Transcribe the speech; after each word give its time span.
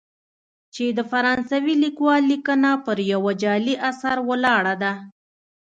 چې 0.73 0.85
د 0.97 0.99
فرانسوي 1.11 1.75
لیکوال 1.83 2.21
لیکنه 2.31 2.71
پر 2.85 2.97
یوه 3.13 3.31
جعلي 3.41 3.75
اثر 3.89 4.17
ولاړه 4.29 4.75
ده. 4.83 4.93